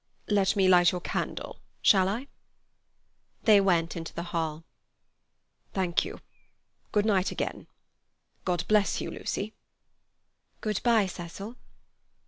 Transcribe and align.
"Let 0.29 0.55
me 0.55 0.67
light 0.67 0.91
your 0.91 1.01
candle, 1.01 1.59
shall 1.83 2.09
I?" 2.09 2.25
They 3.43 3.61
went 3.61 3.95
into 3.95 4.15
the 4.15 4.23
hall. 4.33 4.63
"Thank 5.73 6.03
you. 6.03 6.21
Good 6.91 7.05
night 7.05 7.29
again. 7.29 7.67
God 8.43 8.63
bless 8.67 8.99
you, 8.99 9.11
Lucy!" 9.11 9.53
"Good 10.59 10.81
bye, 10.81 11.05
Cecil." 11.05 11.55